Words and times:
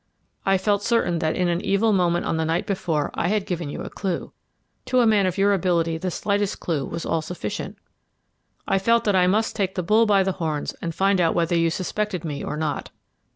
I 0.47 0.57
felt 0.57 0.81
certain 0.81 1.19
that 1.19 1.35
in 1.35 1.47
an 1.47 1.61
evil 1.63 1.93
moment 1.93 2.25
on 2.25 2.37
the 2.37 2.43
night 2.43 2.65
before 2.65 3.11
I 3.13 3.27
had 3.27 3.45
given 3.45 3.69
you 3.69 3.83
a 3.83 3.89
clue. 3.91 4.33
To 4.85 4.99
a 4.99 5.05
man 5.05 5.27
of 5.27 5.37
your 5.37 5.53
ability 5.53 5.99
the 5.99 6.09
slightest 6.09 6.59
clue 6.59 6.87
was 6.87 7.05
all 7.05 7.21
sufficient. 7.21 7.77
I 8.67 8.79
felt 8.79 9.03
that 9.03 9.15
I 9.15 9.27
must 9.27 9.55
take 9.55 9.75
the 9.75 9.83
bull 9.83 10.07
by 10.07 10.23
the 10.23 10.31
horns 10.31 10.73
and 10.81 10.95
find 10.95 11.21
out 11.21 11.35
whether 11.35 11.55
you 11.55 11.69
suspected 11.69 12.25
me 12.25 12.43
or 12.43 12.57
not. 12.57 12.89